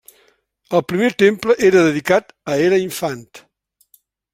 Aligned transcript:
El 0.77 0.83
primer 0.93 1.11
temple 1.25 1.57
era 1.69 1.85
dedicat 1.91 2.35
a 2.55 2.59
Hera 2.65 2.85
infant. 2.89 3.25